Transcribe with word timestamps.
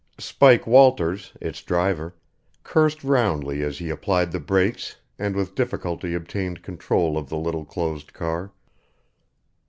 Spike 0.17 0.65
Walters, 0.65 1.31
its 1.39 1.61
driver, 1.61 2.15
cursed 2.63 3.03
roundly 3.03 3.61
as 3.61 3.77
he 3.77 3.91
applied 3.91 4.31
the 4.31 4.39
brakes 4.39 4.95
and 5.19 5.35
with 5.35 5.53
difficulty 5.53 6.15
obtained 6.15 6.63
control 6.63 7.19
of 7.19 7.29
the 7.29 7.37
little 7.37 7.65
closed 7.65 8.11
car. 8.11 8.51